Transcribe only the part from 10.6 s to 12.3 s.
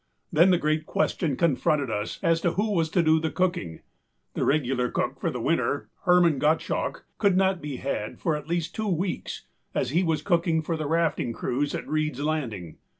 for the rafting crews at Reedâs